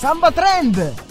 [0.00, 1.09] Samba Trend!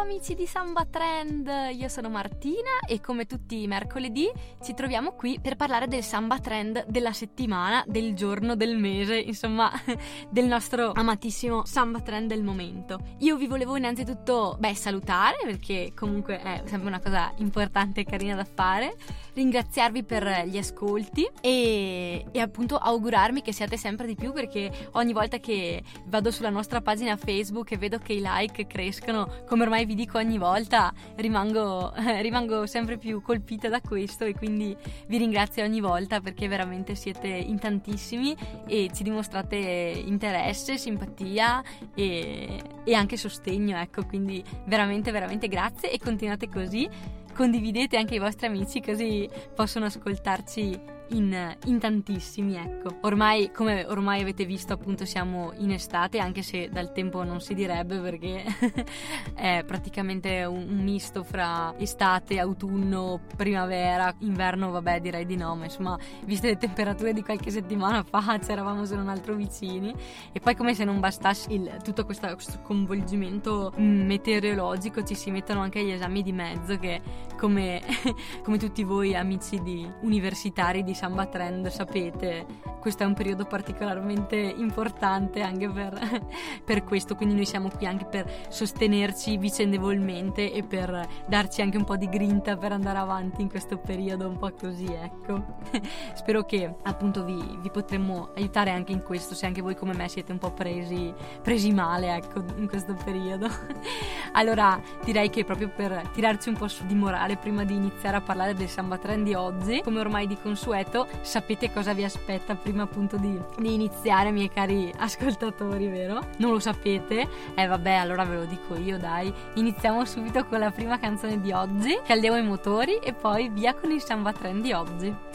[0.00, 4.30] Amici di Samba Trend, io sono Martina e come tutti i mercoledì
[4.62, 9.70] ci troviamo qui per parlare del Samba Trend della settimana, del giorno, del mese, insomma
[10.30, 13.00] del nostro amatissimo Samba Trend del momento.
[13.18, 18.36] Io vi volevo innanzitutto, beh, salutare perché comunque è sempre una cosa importante e carina
[18.36, 18.96] da fare,
[19.34, 25.12] ringraziarvi per gli ascolti e, e appunto augurarmi che siate sempre di più perché ogni
[25.12, 29.86] volta che vado sulla nostra pagina Facebook e vedo che i like crescono, come ormai
[29.88, 35.64] vi dico ogni volta, rimango, rimango sempre più colpita da questo e quindi vi ringrazio
[35.64, 43.16] ogni volta perché veramente siete in tantissimi e ci dimostrate interesse, simpatia e, e anche
[43.16, 46.86] sostegno, ecco, quindi veramente veramente grazie e continuate così.
[47.34, 52.96] Condividete anche i vostri amici così possono ascoltarci in, in, tantissimi, ecco.
[53.02, 57.54] Ormai, come ormai avete visto, appunto siamo in estate, anche se dal tempo non si
[57.54, 58.44] direbbe perché
[59.34, 65.64] è praticamente un, un, misto fra estate, autunno, primavera, inverno, vabbè direi di no, ma
[65.64, 69.94] insomma, viste le temperature di qualche settimana fa, c'eravamo se non altro vicini.
[70.32, 75.60] E poi come se non bastasse il, tutto questo, questo coinvolgimento meteorologico, ci si mettono
[75.60, 77.00] anche gli esami di mezzo che
[77.38, 77.80] come,
[78.42, 82.44] come tutti voi amici di universitari di Samba Trend sapete,
[82.80, 85.96] questo è un periodo particolarmente importante anche per,
[86.64, 91.84] per, questo, quindi noi siamo qui anche per sostenerci vicendevolmente e per darci anche un
[91.84, 95.58] po' di grinta per andare avanti in questo periodo un po' così, ecco.
[96.14, 100.08] Spero che appunto vi, vi potremmo aiutare anche in questo, se anche voi come me
[100.08, 103.46] siete un po' presi, presi male, ecco, in questo periodo.
[104.32, 108.20] Allora direi che proprio per tirarci un po' su di morale prima di iniziare a
[108.20, 110.87] parlare del Samba Trend di oggi, come ormai di consueto,
[111.20, 116.20] sapete cosa vi aspetta prima appunto di, di, iniziare, miei cari ascoltatori, vero?
[116.38, 117.28] Non lo sapete?
[117.54, 119.32] Eh vabbè, allora ve lo dico io, dai.
[119.54, 123.90] Iniziamo subito con la prima canzone di oggi, caldiamo i motori e poi via con
[123.90, 125.27] il Samba Trend di oggi.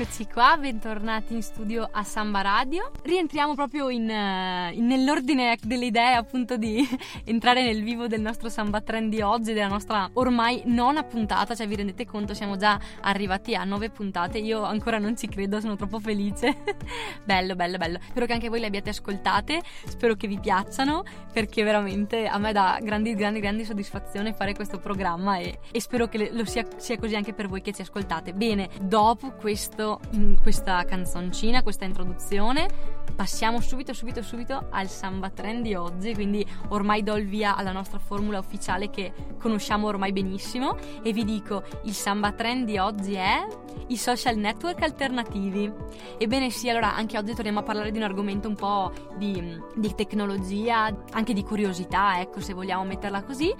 [0.00, 2.90] Eccoci qua, bentornati in studio a Samba Radio.
[3.02, 6.88] Rientriamo proprio in, uh, in, nell'ordine delle idee appunto di
[7.24, 11.68] entrare nel vivo del nostro Samba Trend di oggi, della nostra ormai nona puntata, cioè
[11.68, 15.76] vi rendete conto siamo già arrivati a nove puntate, io ancora non ci credo, sono
[15.76, 16.56] troppo felice.
[17.22, 17.98] bello, bello, bello.
[18.08, 22.52] Spero che anche voi le abbiate ascoltate, spero che vi piacciono perché veramente a me
[22.52, 26.96] dà grandi, grandi, grandi soddisfazione fare questo programma e, e spero che lo sia, sia
[26.96, 28.32] così anche per voi che ci ascoltate.
[28.32, 30.00] Bene, dopo questo questo,
[30.42, 32.68] questa canzoncina, questa introduzione,
[33.16, 36.14] passiamo subito, subito, subito al samba trend di oggi.
[36.14, 40.76] Quindi ormai do il via alla nostra formula ufficiale che conosciamo ormai benissimo.
[41.02, 43.46] E vi dico: il samba trend di oggi è
[43.88, 45.72] i social network alternativi.
[46.18, 49.94] Ebbene sì, allora anche oggi torniamo a parlare di un argomento un po' di, di
[49.94, 53.52] tecnologia, anche di curiosità, ecco, se vogliamo metterla così.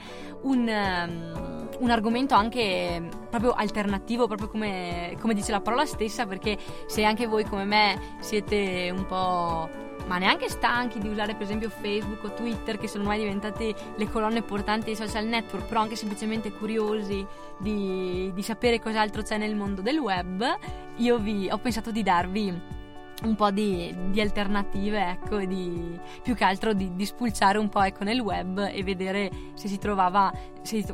[0.42, 6.58] Un, um, un argomento anche proprio alternativo, proprio come, come dice la parola stessa, perché
[6.86, 11.70] se anche voi come me siete un po' ma neanche stanchi di usare per esempio
[11.70, 15.94] Facebook o Twitter che sono ormai diventati le colonne portanti dei social network, però anche
[15.94, 17.24] semplicemente curiosi
[17.58, 20.44] di, di sapere cos'altro c'è nel mondo del web,
[20.96, 22.78] io vi ho pensato di darvi
[23.22, 27.82] un po' di, di, alternative, ecco, di, più che altro di, di, spulciare un po'
[27.82, 30.32] ecco, nel web e vedere se si trovava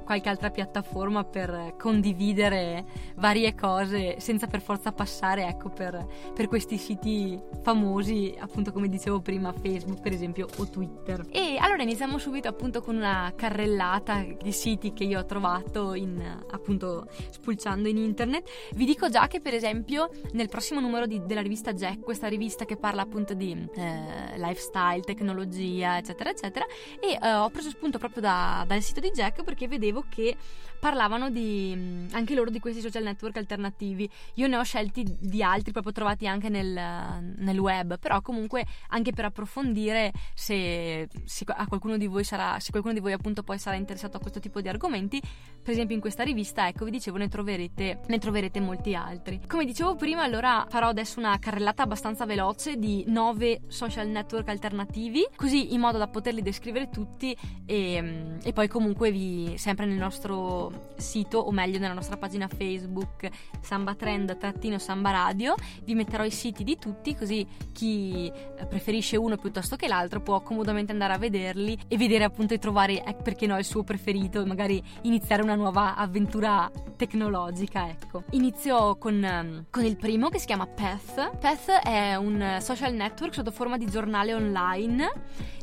[0.04, 2.84] qualche altra piattaforma per condividere
[3.16, 9.20] varie cose senza per forza passare ecco, per, per, questi siti famosi, appunto come dicevo
[9.20, 11.26] prima, Facebook per esempio o Twitter.
[11.30, 16.22] E allora iniziamo subito appunto con una carrellata di siti che io ho trovato in,
[16.50, 18.48] appunto spulciando in internet.
[18.74, 22.64] Vi dico già che per esempio nel prossimo numero di, della rivista Jack, questa rivista
[22.64, 26.64] che parla appunto di eh, lifestyle, tecnologia, eccetera, eccetera,
[27.00, 30.36] e eh, ho preso spunto proprio da, dal sito di Jack perché vedevo che
[30.78, 34.08] parlavano di, anche loro di questi social network alternativi.
[34.34, 39.12] Io ne ho scelti di altri, proprio trovati anche nel, nel web, però comunque anche
[39.12, 43.58] per approfondire se, se, a qualcuno di voi sarà, se qualcuno di voi appunto poi
[43.58, 47.16] sarà interessato a questo tipo di argomenti, per esempio in questa rivista, ecco, vi dicevo,
[47.16, 49.40] ne troverete, ne troverete molti altri.
[49.46, 55.26] Come dicevo prima, allora farò adesso una carrellata abbastanza veloce di nove social network alternativi,
[55.34, 60.90] così in modo da poterli descrivere tutti e, e poi comunque vi sempre nel nostro
[60.96, 63.28] sito o meglio nella nostra pagina Facebook
[63.60, 65.54] Samba Trend-Samba Radio.
[65.84, 70.40] Vi metterò i siti di tutti così chi eh, preferisce uno piuttosto che l'altro può
[70.40, 74.40] comodamente andare a vederli e vedere appunto e trovare eh, perché no il suo preferito
[74.40, 78.24] e magari iniziare una nuova avventura tecnologica ecco.
[78.30, 81.38] Inizio con, ehm, con il primo che si chiama Path.
[81.38, 85.10] Path è un social network sotto forma di giornale online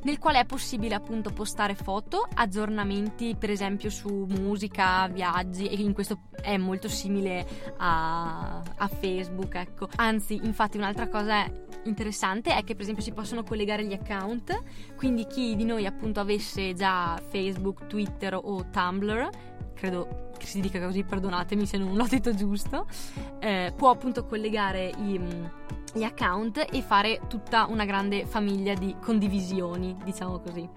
[0.04, 5.94] nel quale è possibile appunto postare foto, aggiornamenti per esempio su musica, viaggi e in
[5.94, 7.46] questo è molto simile
[7.78, 9.88] a, a Facebook, ecco.
[9.96, 11.46] Anzi, infatti un'altra cosa
[11.86, 14.62] interessante è che per esempio si possono collegare gli account,
[14.96, 19.30] quindi chi di noi appunto avesse già Facebook, Twitter o Tumblr,
[19.74, 22.88] credo che si dica così, perdonatemi se non l'ho detto giusto,
[23.40, 25.20] eh, può appunto collegare i
[25.94, 30.68] gli account e fare tutta una grande famiglia di condivisioni, diciamo così.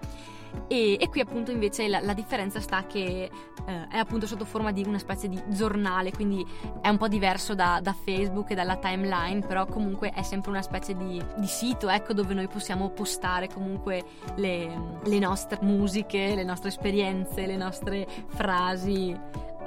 [0.67, 3.29] E, e qui appunto invece la, la differenza sta che
[3.65, 6.45] eh, è appunto sotto forma di una specie di giornale, quindi
[6.81, 10.61] è un po' diverso da, da Facebook e dalla timeline, però comunque è sempre una
[10.61, 14.03] specie di, di sito ecco, dove noi possiamo postare comunque
[14.35, 19.15] le, le nostre musiche, le nostre esperienze, le nostre frasi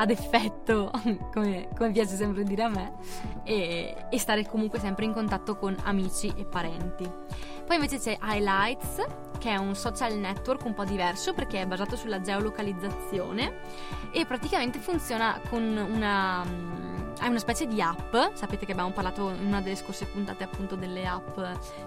[0.01, 0.91] ad effetto,
[1.33, 2.95] come, come, piace sempre dire a me,
[3.45, 7.09] e, e, stare comunque sempre in contatto con amici e parenti.
[7.67, 9.05] Poi invece c'è Highlights,
[9.39, 13.59] che è un social network un po' diverso perché è basato sulla geolocalizzazione
[14.11, 16.89] e praticamente funziona con una
[17.21, 20.75] è una specie di app, sapete che abbiamo parlato in una delle scorse puntate appunto
[20.75, 21.35] delle app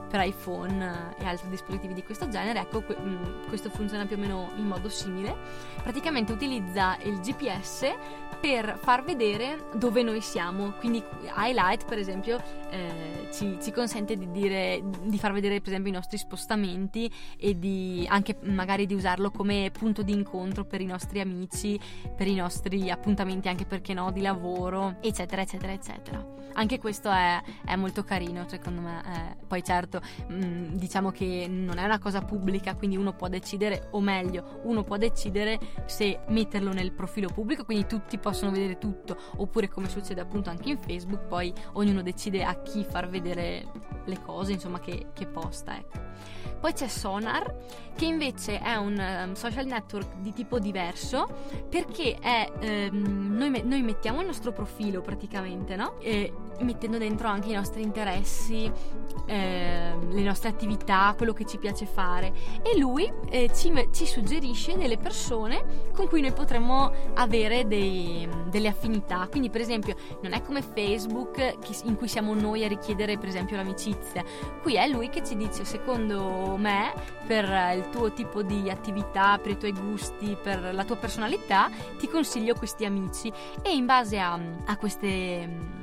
[0.07, 4.51] per iPhone e altri dispositivi di questo genere, ecco mm, questo funziona più o meno
[4.57, 5.36] in modo simile,
[5.81, 7.95] praticamente utilizza il GPS
[8.44, 11.02] per far vedere dove noi siamo, quindi
[11.34, 15.96] Highlight per esempio eh, ci, ci, consente di, dire, di far vedere per esempio i
[15.96, 21.22] nostri spostamenti e di anche magari di usarlo come punto di incontro per i nostri
[21.22, 21.80] amici,
[22.18, 26.34] per i nostri appuntamenti anche perché no di lavoro eccetera eccetera, eccetera.
[26.56, 29.02] Anche questo è, è molto carino, secondo me.
[29.06, 33.28] Eh, poi certo, mh, mm, diciamo che non è una cosa pubblica, quindi uno può
[33.28, 38.77] decidere, o meglio, uno può decidere se metterlo nel profilo pubblico, quindi tutti possono vedere
[38.77, 43.65] tutto, oppure come succede appunto anche in Facebook, poi ognuno decide a chi far vedere
[44.06, 46.12] le cose, insomma, che, che posta, ecco.
[46.63, 47.53] Poi c'è Sonar,
[47.94, 51.27] che invece è un um, social network di tipo diverso,
[51.69, 52.50] perché è,
[52.89, 56.00] um, noi, noi mettiamo il nostro profilo praticamente, no?
[56.00, 56.31] E
[56.62, 58.71] mettendo dentro anche i nostri interessi,
[59.25, 62.31] eh, le nostre attività, quello che ci piace fare.
[62.62, 68.68] E lui eh, ci, ci, suggerisce delle persone con cui noi potremmo avere dei, delle
[68.68, 69.28] affinità.
[69.30, 73.56] Quindi, per esempio, non è come Facebook in cui siamo noi a richiedere, per esempio,
[73.56, 74.24] l'amicizia.
[74.62, 76.94] Qui è lui che ci dice, secondo me,
[77.25, 82.08] per il tuo tipo di attività, per i tuoi gusti, per la tua personalità, ti
[82.08, 83.31] consiglio questi amici.
[83.62, 85.81] E in base a, a queste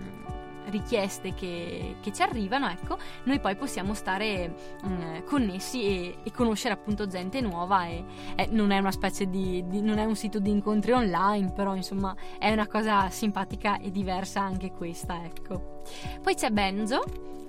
[0.66, 6.30] richieste che, che, ci arrivano, ecco, noi poi possiamo stare mh, mm, connessi e, e,
[6.32, 8.04] conoscere appunto gente nuova e
[8.36, 11.74] eh, non è una specie di, di, non è un sito di incontri online, però
[11.74, 15.82] insomma è una cosa simpatica e diversa anche questa, ecco.
[16.22, 17.02] Poi c'è Benzo,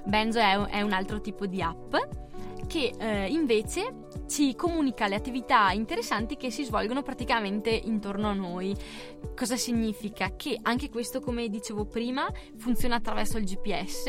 [0.06, 1.96] Benzo è, è un altro tipo di app
[2.72, 8.74] che eh, invece ci comunica le attività interessanti che si svolgono praticamente intorno a noi.
[9.36, 10.38] Cosa significa?
[10.38, 12.26] Che anche questo, come dicevo prima,
[12.56, 14.06] funziona attraverso il GPS,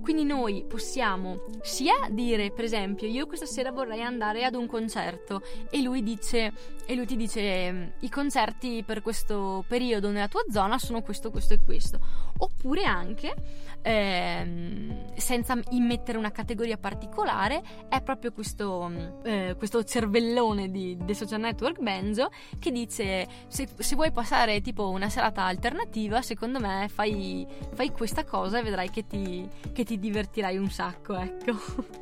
[0.00, 5.42] quindi noi possiamo sia dire, per esempio, io questa sera vorrei andare ad un concerto
[5.68, 6.50] e lui dice
[6.90, 11.52] e lui ti dice i concerti per questo periodo nella tua zona sono questo, questo
[11.52, 12.00] e questo.
[12.38, 13.34] Oppure anche
[13.82, 21.40] ehm, senza immettere una categoria particolare, è proprio questo, eh, questo cervellone di, del social
[21.40, 27.46] network Benzo che dice se, se, vuoi passare tipo una serata alternativa, secondo me fai,
[27.74, 31.52] fai questa cosa e vedrai che ti, che ti divertirai un sacco, ecco.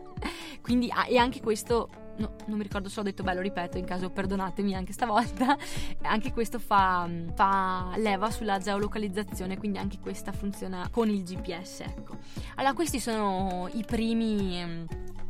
[0.63, 3.79] Quindi, ah, e anche questo no, non mi ricordo se l'ho detto beh lo ripeto
[3.79, 5.57] in caso perdonatemi anche stavolta.
[6.03, 12.17] Anche questo fa, fa, leva sulla geolocalizzazione quindi anche questa funziona con il GPS ecco.
[12.57, 14.87] Allora questi sono i primi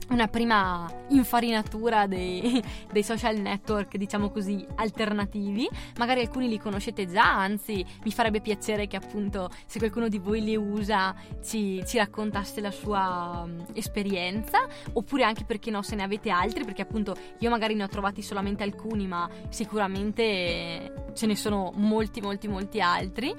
[0.08, 2.62] una prima infarinatura dei,
[2.92, 5.68] dei, social network, diciamo così, alternativi.
[5.98, 10.42] Magari alcuni li conoscete già, anzi mi farebbe piacere che appunto se qualcuno di voi
[10.42, 16.02] li usa ci, ci raccontasse la sua um, esperienza, oppure anche perché no se ne
[16.02, 21.36] avete altri, perché appunto io magari ne ho trovati solamente alcuni, ma sicuramente ce ne
[21.36, 23.34] sono molti molti molti altri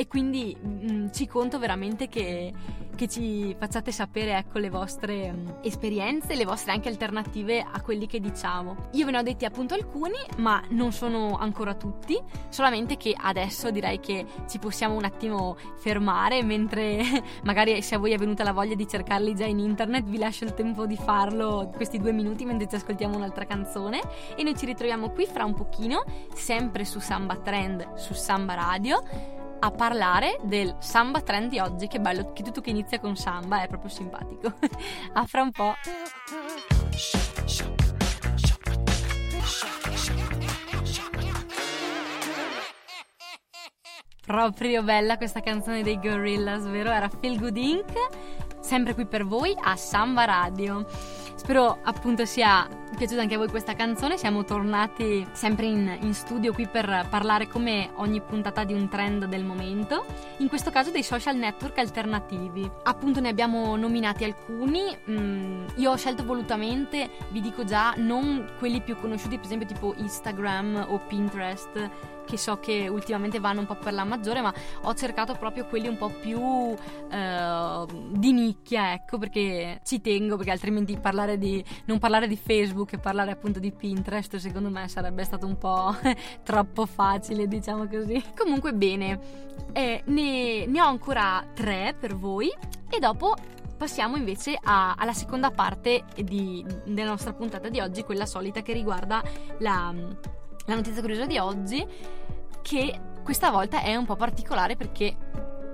[0.00, 2.52] e quindi mh, mm, ci conto veramente che,
[2.94, 7.80] che, ci facciate sapere ecco, le vostre mh, mm, esperienze, le vostre anche alternative a
[7.82, 8.90] quelli che diciamo.
[8.92, 12.16] Io ve ne ho detti appunto alcuni, ma non sono ancora tutti,
[12.48, 17.02] solamente che adesso direi che ci possiamo un attimo fermare mentre
[17.42, 20.44] magari se a voi è venuta la voglia di cercarli già in internet vi lascio
[20.44, 24.00] il tempo di farlo questi due minuti mentre ci ascoltiamo un'altra canzone
[24.36, 29.02] e noi ci ritroviamo qui fra un pochino sempre su Samba Trend su Samba Radio
[29.60, 31.86] a parlare del samba trend di oggi.
[31.86, 34.52] Che bello che tutto che inizia con samba è proprio simpatico.
[35.14, 35.74] a fra un po'.
[44.24, 46.90] Proprio bella questa canzone dei Gorillaz, vero?
[46.90, 47.92] Era Feel Good Inc.
[48.60, 50.86] Sempre qui per voi a Samba Radio.
[51.34, 54.16] Spero appunto sia piaciuta anche a voi questa canzone.
[54.16, 59.26] Siamo tornati sempre in, in, studio qui per parlare come ogni puntata di un trend
[59.26, 60.04] del momento,
[60.38, 62.68] in questo caso dei social network alternativi.
[62.84, 68.80] Appunto ne abbiamo nominati alcuni, mm, io ho scelto volutamente, vi dico già, non quelli
[68.80, 71.90] più conosciuti, per esempio tipo Instagram o Pinterest
[72.28, 74.52] che so che ultimamente vanno un po' per la maggiore, ma
[74.82, 76.74] ho cercato proprio quelli un po' più
[77.10, 82.36] eh, di nicchia, ecco, perché ci tengo, perché altrimenti parlare di, non parlare di
[82.78, 85.94] Facebook e parlare appunto di Pinterest, secondo me sarebbe stato un po'
[86.44, 88.22] troppo facile, diciamo così.
[88.36, 89.18] Comunque bene,
[89.72, 92.48] eh, ne, ne ho ancora tre per voi
[92.88, 93.34] e dopo
[93.76, 98.72] passiamo invece a, alla seconda parte di, della nostra puntata di oggi, quella solita che
[98.72, 99.22] riguarda
[99.58, 100.36] la
[100.68, 101.82] la notizia curiosa di oggi
[102.60, 105.16] che questa volta è un po' particolare perché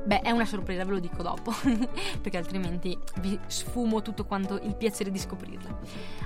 [0.04, 1.50] Beh, è una sorpresa, ve lo dico dopo,
[2.20, 5.78] perché altrimenti vi sfumo tutto quanto il piacere di scoprirla.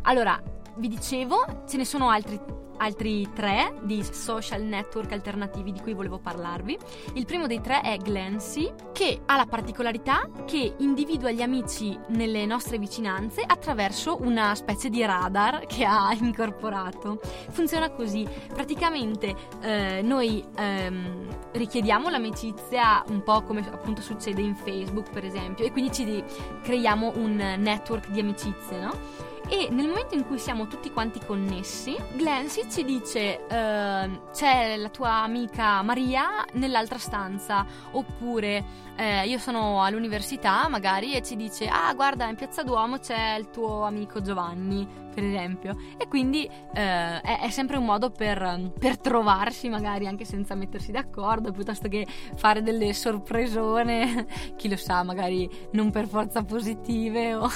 [0.02, 0.40] Allora,
[0.78, 6.18] vi dicevo, ce ne sono altri altri tre di social network alternativi di cui volevo
[6.18, 6.78] parlarvi.
[7.14, 12.46] Il primo dei tre è Glancy, che ha la particolarità che individua gli amici nelle
[12.46, 17.20] nostre vicinanze attraverso una specie di radar che ha incorporato.
[17.50, 25.10] Funziona così, praticamente eh, noi ehm, richiediamo l'amicizia un po' come appunto succede in Facebook
[25.10, 26.24] per esempio e quindi ci
[26.62, 29.27] creiamo un network di amicizie, no?
[29.48, 34.88] E nel momento in cui siamo tutti quanti connessi, Glancy ci dice uh, c'è la
[34.90, 41.94] tua amica Maria nell'altra stanza oppure eh, io sono all'università magari e ci dice ah
[41.94, 45.76] guarda in piazza Duomo c'è il tuo amico Giovanni per esempio.
[45.96, 50.92] E quindi eh, è, è, sempre un modo per, per, trovarsi magari anche senza mettersi
[50.92, 54.26] d'accordo piuttosto che fare delle sorpresone
[54.56, 57.50] chi lo sa magari non per forza positive o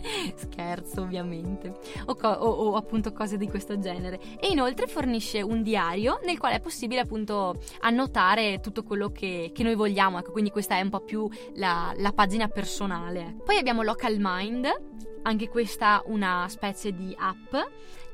[0.34, 1.74] Scherzo, ovviamente.
[2.06, 4.18] O, co- o, o, appunto cose di questo genere.
[4.40, 9.62] E inoltre fornisce un diario nel quale è possibile appunto annotare tutto quello che, che
[9.62, 10.18] noi vogliamo.
[10.18, 13.36] Ecco, quindi questa è un po' più la, la pagina personale.
[13.44, 14.66] Poi abbiamo Local Mind,
[15.22, 17.54] anche questa una specie di app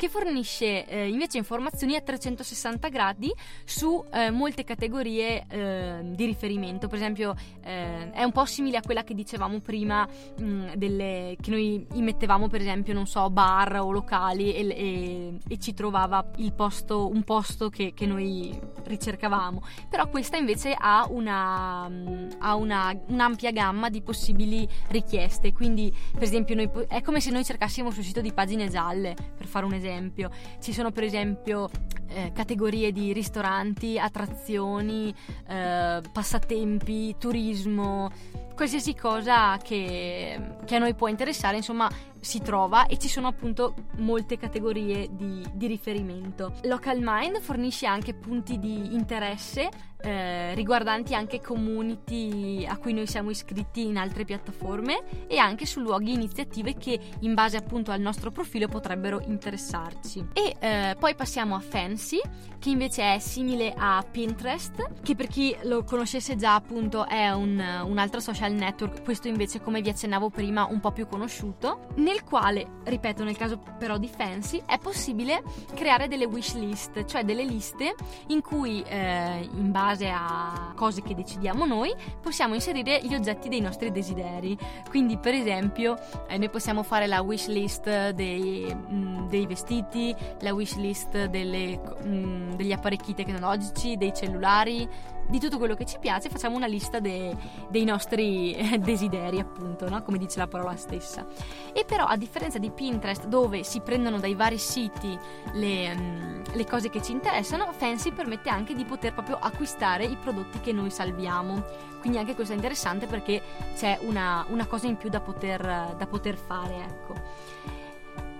[0.04, 3.32] che fornisce eh, invece informazioni a 360 gradi
[3.64, 6.88] su eh, molte categorie eh, di riferimento.
[6.88, 11.36] Per esempio, eh, è un po' simile a quella che dicevamo prima, mh, mm, delle,
[11.40, 16.26] che noi mettevamo, per esempio, non so, bar o locali e, e, e ci trovava
[16.54, 19.62] posto, un posto che, che, noi ricercavamo.
[19.88, 25.52] Però questa invece ha, una, mm, ha una, un'ampia gamma di possibili richieste.
[25.54, 29.46] Quindi, per esempio, noi, è come se noi cercassimo sul sito di pagine gialle, per
[29.46, 30.30] fare un esempio esempio.
[30.60, 31.70] Ci sono per esempio
[32.08, 35.14] eh, categorie di ristoranti, attrazioni,
[35.48, 38.10] eh, passatempi, turismo,
[38.54, 41.90] qualsiasi cosa che, che, a noi può interessare, insomma
[42.24, 46.54] si trova e ci sono appunto molte categorie di, di riferimento.
[46.62, 49.68] Local Mind fornisce anche punti di interesse
[50.04, 55.80] eh, riguardanti anche community a cui noi siamo iscritti in altre piattaforme e anche su
[55.80, 60.26] luoghi e iniziative che in base appunto al nostro profilo potrebbero interessarci.
[60.34, 62.20] E eh, poi passiamo a Fancy,
[62.58, 67.58] che invece è simile a Pinterest, che per chi lo conoscesse già appunto è un,
[67.58, 72.22] un altro social network, questo invece come vi accennavo prima un po' più conosciuto, nel
[72.22, 75.42] quale, ripeto nel caso però di Fancy, è possibile
[75.74, 77.96] creare delle wish list, cioè delle liste
[78.28, 81.92] in cui eh, in base a cose che decidiamo noi,
[82.22, 84.56] possiamo inserire gli oggetti dei nostri desideri.
[84.88, 90.14] Quindi, per esempio, eh, noi possiamo fare la wish list dei, mh, mm, dei vestiti,
[90.40, 94.88] la wish list delle, mh, mm, degli apparecchi tecnologici, dei cellulari,
[95.28, 97.34] di tutto quello che ci piace, facciamo una lista de,
[97.68, 100.02] dei nostri desideri, appunto, no?
[100.02, 101.26] come dice la parola stessa.
[101.72, 105.18] E però, a differenza di Pinterest, dove si prendono dai vari siti
[105.52, 110.16] le, um, le cose che ci interessano, Fancy permette anche di poter proprio acquistare i
[110.16, 111.62] prodotti che noi salviamo.
[112.00, 113.40] Quindi anche questo è interessante perché
[113.76, 117.14] c'è una, una cosa in più da poter, da poter fare, ecco.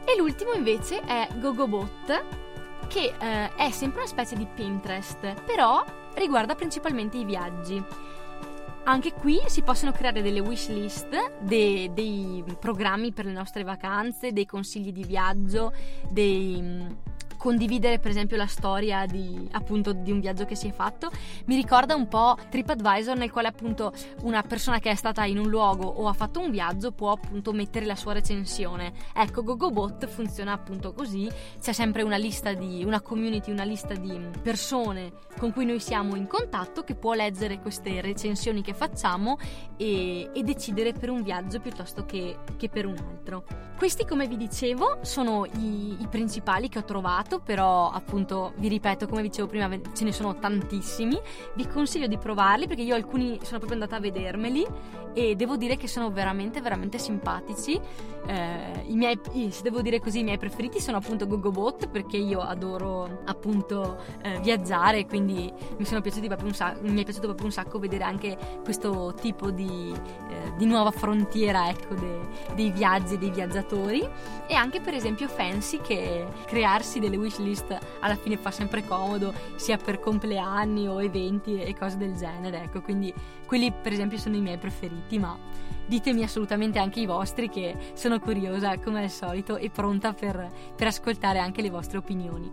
[0.04, 2.24] E l'ultimo invece è GoGoBot,
[2.88, 5.82] che eh, è sempre una specie di Pinterest, però
[6.14, 7.82] riguarda principalmente i viaggi.
[8.86, 11.08] Anche qui si possono creare delle wish list,
[11.40, 15.72] dei, dei programmi per le nostre vacanze, dei consigli di viaggio,
[16.10, 16.86] dei
[17.44, 21.10] condividere per esempio la storia di, appunto, di un viaggio che si è fatto.
[21.44, 25.50] Mi ricorda un po' TripAdvisor nel quale appunto una persona che è stata in un
[25.50, 28.94] luogo o ha fatto un viaggio può appunto mettere la sua recensione.
[29.14, 31.30] Ecco GoGoBot funziona appunto così.
[31.60, 36.16] C'è sempre una lista di una community una lista di persone con cui noi siamo
[36.16, 39.36] in contatto che può leggere queste recensioni che facciamo
[39.76, 43.44] e, e decidere per un viaggio piuttosto che, che, per un altro.
[43.76, 48.68] Questi come vi dicevo sono i, i principali che ho trovato provato, però appunto vi
[48.68, 51.18] ripeto, come dicevo prima, ce ne sono tantissimi.
[51.54, 54.66] Vi consiglio di provarli perché io alcuni sono proprio andata a vedermeli
[55.14, 57.80] e devo dire che sono veramente veramente simpatici.
[58.26, 59.18] Eh, I miei,
[59.50, 64.40] se devo dire così, i miei preferiti sono appunto GoGoBot perché io adoro appunto eh,
[64.40, 68.04] viaggiare, quindi mi sono piaciuti proprio un sacco, mi è piaciuto proprio un sacco vedere
[68.04, 69.92] anche questo tipo di,
[70.28, 72.20] eh, di nuova frontiera, ecco, de,
[72.54, 74.06] dei viaggi, dei viaggiatori
[74.46, 79.76] e anche per esempio Fancy che crearsi delle wishlist alla fine fa sempre comodo, sia
[79.76, 82.62] per compleanni o eventi e cose del genere.
[82.62, 83.12] Ecco, quindi
[83.46, 85.36] quelli per esempio sono i miei preferiti, ma
[85.86, 90.86] ditemi assolutamente anche i vostri che sono curiosa come al solito e pronta per, per
[90.86, 92.50] ascoltare anche le vostre opinioni.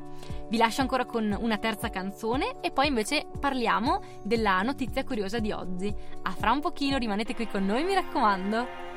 [0.50, 5.52] Vi lascio ancora con una terza canzone e poi invece parliamo della notizia curiosa di
[5.52, 5.94] oggi.
[6.24, 8.90] A fra un pochino rimanete qui con noi, mi raccomando.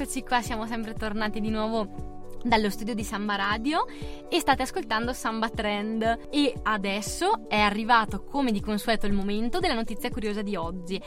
[0.00, 3.84] Eccoci qua, siamo sempre tornati di nuovo dallo studio di Samba Radio
[4.30, 9.74] e state ascoltando Samba Trend e adesso è arrivato come di consueto il momento della
[9.74, 10.98] notizia curiosa di oggi.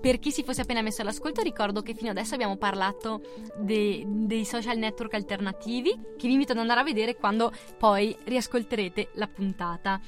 [0.00, 3.22] Per chi si fosse appena messo all'ascolto ricordo che fino adesso abbiamo parlato
[3.58, 9.10] de, dei social network alternativi che vi invito ad andare a vedere quando poi riascolterete
[9.14, 10.00] la puntata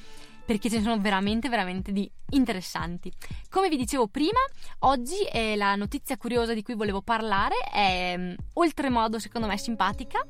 [0.45, 3.11] perché ce ne sono veramente, veramente di interessanti.
[3.49, 4.39] Come vi dicevo prima,
[4.79, 10.25] oggi è la notizia curiosa di cui volevo parlare, è mm, oltremodo secondo me simpatica,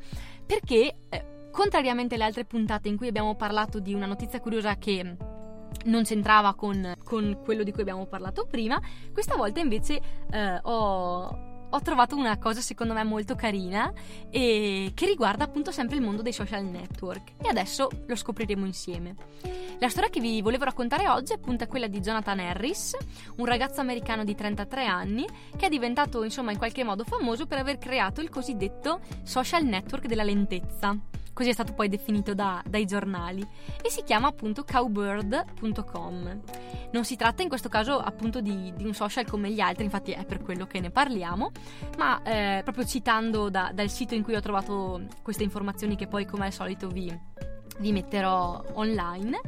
[0.45, 5.03] perché eh, contrariamente alle altre puntate in cui abbiamo parlato di una notizia curiosa che
[5.03, 5.13] mm,
[5.85, 8.79] non c'entrava con, con quello di cui abbiamo parlato prima,
[9.11, 9.99] questa volta invece
[10.31, 13.91] eh, ho ho trovato una cosa secondo me molto carina
[14.29, 19.15] e che riguarda appunto sempre il mondo dei social network e adesso lo scopriremo insieme.
[19.79, 22.95] La storia che vi volevo raccontare oggi è appunto quella di Jonathan Harris,
[23.37, 27.57] un ragazzo americano di 33 anni che è diventato insomma in qualche modo famoso per
[27.57, 30.97] aver creato il cosiddetto social network della lentezza
[31.35, 33.45] così è stato poi definito da, dai giornali,
[33.83, 36.41] e si chiama appunto cowbird.com.
[36.91, 40.11] Non si tratta in questo caso appunto di, di, un social come gli altri, infatti
[40.13, 41.51] è per quello che ne parliamo,
[41.97, 46.25] ma eh, proprio citando da, dal sito in cui ho trovato queste informazioni che poi
[46.25, 47.13] come al solito vi,
[47.79, 49.39] vi metterò online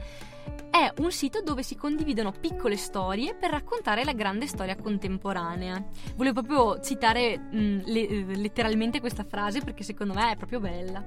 [0.69, 5.83] è un sito dove si condividono piccole storie per raccontare la grande storia contemporanea.
[6.15, 11.03] Volevo proprio citare mh, le, letteralmente questa frase perché secondo me è proprio bella.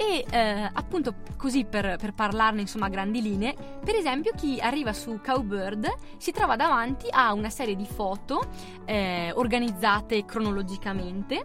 [0.00, 4.92] E eh, appunto così per, per, parlarne insomma a grandi linee, per esempio chi arriva
[4.92, 8.46] su Cowbird si trova davanti a una serie di foto
[8.84, 11.42] eh, organizzate cronologicamente,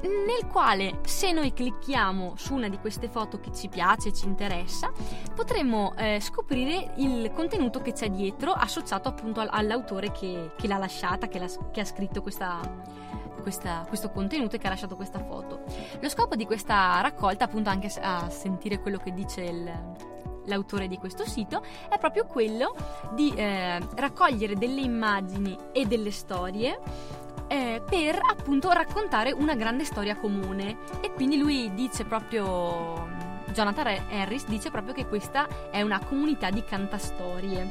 [0.00, 4.90] nel quale se noi clicchiamo su una di queste foto che ci piace, ci interessa,
[5.34, 11.28] potremmo eh, scoprire il contenuto che c'è dietro associato appunto all'autore che, che l'ha lasciata,
[11.28, 13.10] che, che ha scritto questa
[13.42, 15.64] questa, questo contenuto e che ha lasciato questa foto.
[16.00, 19.72] Lo scopo di questa raccolta, appunto anche a sentire quello che dice il,
[20.46, 22.74] l'autore di questo sito, è proprio quello
[23.14, 26.78] di eh, raccogliere delle immagini e delle storie
[27.48, 30.78] eh, per appunto raccontare una grande storia comune.
[31.00, 33.20] E quindi lui dice proprio.
[33.52, 37.70] Jonathan Harris dice proprio che questa è una comunità di cantastorie.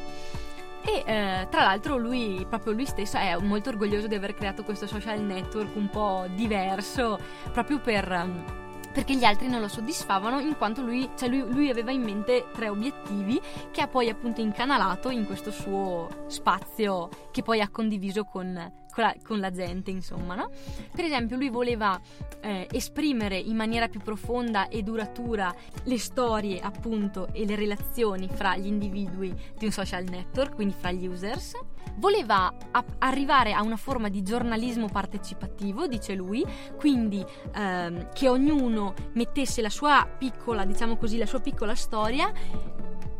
[0.83, 4.85] E eh, tra l'altro lui, proprio lui stesso, è molto orgoglioso di aver creato questo
[4.85, 7.17] social network un po' diverso,
[7.51, 8.60] proprio per
[8.91, 12.47] perché gli altri non lo soddisfavano in quanto lui, cioè lui, lui, aveva in mente
[12.53, 13.39] tre obiettivi
[13.71, 19.03] che ha poi appunto incanalato in questo suo spazio che poi ha condiviso con con,
[19.03, 20.49] la, con la gente, insomma, no?
[20.93, 21.99] Per esempio, lui voleva
[22.41, 28.57] eh, esprimere in maniera più profonda e duratura le storie, appunto, e le relazioni fra
[28.57, 31.57] gli individui di un social network, quindi fra gli users.
[31.95, 36.45] Voleva a- arrivare a una forma di giornalismo partecipativo, dice lui,
[36.77, 37.23] quindi
[37.53, 42.31] ehm, che ognuno mettesse la sua piccola, diciamo così, la sua piccola storia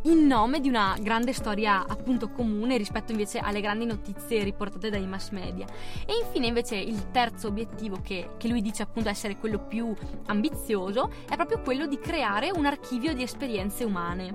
[0.04, 5.06] in nome di una grande storia appunto comune rispetto invece alle grandi notizie riportate dai
[5.06, 5.66] mass media.
[6.06, 9.94] E infine invece il terzo obiettivo che, che lui dice appunto essere quello più
[10.28, 14.32] ambizioso è proprio quello di creare un archivio di esperienze umane.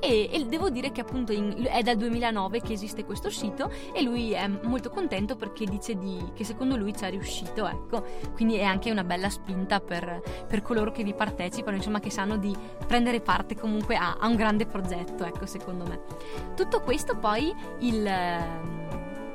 [0.00, 4.02] E, e, devo dire che appunto in, è dal 2009 che esiste questo sito e
[4.02, 8.04] lui è molto contento perché dice di, che secondo lui ci è riuscito, ecco.
[8.32, 12.36] Quindi è anche una bella spinta per, per coloro che vi partecipano, insomma che sanno
[12.36, 16.00] di prendere parte comunque a, a un grande progetto, ecco secondo me.
[16.54, 18.08] Tutto questo poi il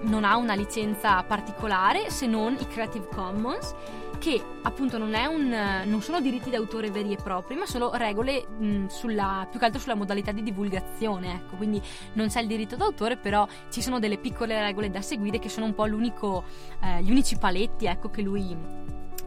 [0.01, 3.73] non ha una licenza particolare se non i Creative Commons
[4.17, 8.87] che appunto non, un, non sono diritti d'autore veri e propri ma sono regole mh,
[8.87, 11.55] sulla, più che altro sulla modalità di divulgazione ecco.
[11.55, 11.81] Quindi
[12.13, 15.65] non c'è il diritto d'autore però ci sono delle piccole regole da seguire che sono
[15.65, 18.55] un po' eh, gli unici paletti ecco che lui,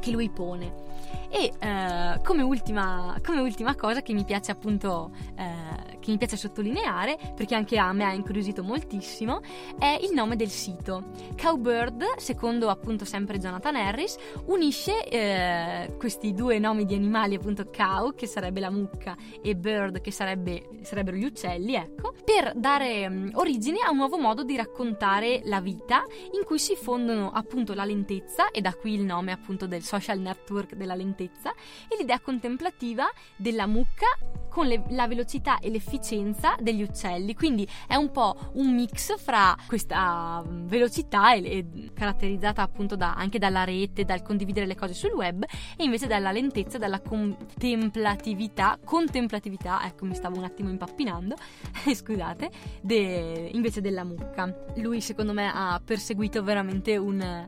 [0.00, 0.87] che lui pone
[1.31, 6.37] e eh, come, ultima, come, ultima, cosa che mi piace appunto eh, che mi piace
[6.37, 9.41] sottolineare perché anche a me ha incuriosito moltissimo
[9.79, 11.11] è il nome del sito.
[11.41, 18.14] Cowbird secondo appunto sempre Jonathan Harris unisce eh, questi due nomi di animali appunto cow
[18.14, 23.31] che sarebbe la mucca e bird che sarebbe, sarebbero gli uccelli ecco per dare um,
[23.35, 27.85] origine a un nuovo modo di raccontare la vita in cui si fondono appunto la
[27.85, 33.07] lentezza e da qui il nome appunto del social network della lentezza e l'idea contemplativa
[33.37, 34.07] della mucca
[34.48, 37.35] con le, la velocità e l'efficienza degli uccelli.
[37.35, 43.14] Quindi è un po' un mix fra questa mm, velocità e, e caratterizzata appunto da,
[43.14, 45.44] anche dalla rete, dal condividere le cose sul web
[45.76, 51.37] e invece dalla lentezza, dalla contemplatività, contemplatività, ecco mi stavo un attimo impappinando,
[51.94, 52.50] scusate,
[52.81, 54.52] de, invece della mucca.
[54.76, 57.46] Lui secondo me ha perseguito veramente un,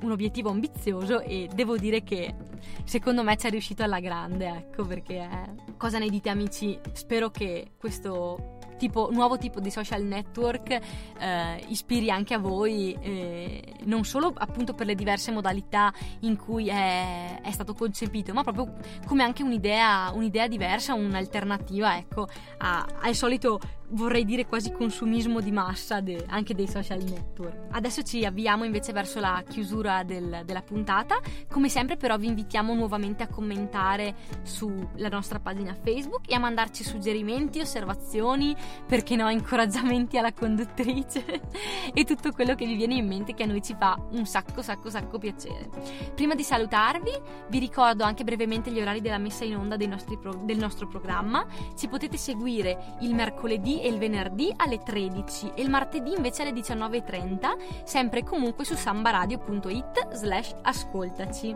[0.00, 2.34] un obiettivo ambizioso e devo dire che
[2.84, 5.28] secondo me ci è riuscito alla grande, ecco perché
[5.76, 6.78] cosa ne dite amici?
[6.92, 13.74] Spero che questo tipo, nuovo tipo di social network eh, ispiri anche a voi, eh,
[13.84, 18.74] non solo appunto per le diverse modalità in cui è, è stato concepito, ma proprio
[19.04, 25.50] come anche un'idea, un'idea diversa, un'alternativa ecco, a, al solito vorrei dire quasi consumismo di
[25.50, 27.68] massa de, anche dei social network.
[27.70, 31.18] Adesso ci avviamo invece verso la chiusura del, della puntata.
[31.48, 36.84] Come sempre però vi invitiamo nuovamente a commentare sulla nostra pagina Facebook e a mandarci
[36.84, 38.54] suggerimenti, osservazioni,
[38.86, 41.24] perché no, incoraggiamenti alla conduttrice
[41.94, 44.62] e tutto quello che vi viene in mente che a noi ci fa un sacco
[44.62, 45.68] sacco sacco piacere.
[46.14, 47.12] Prima di salutarvi
[47.48, 49.76] vi ricordo anche brevemente gli orari della messa in onda
[50.20, 51.46] pro, del nostro programma.
[51.76, 56.52] Ci potete seguire il mercoledì e il venerdì alle 13 e il martedì invece alle
[56.52, 61.54] 19.30, sempre comunque su sambaradio.it slash ascoltaci.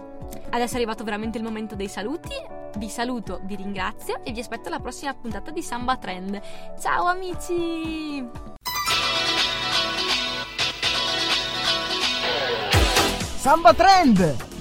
[0.51, 2.35] Adesso è arrivato veramente il momento dei saluti,
[2.77, 6.41] vi saluto, vi ringrazio e vi aspetto alla prossima puntata di Samba Trend.
[6.81, 8.29] Ciao amici!
[13.37, 14.52] Samba Trend!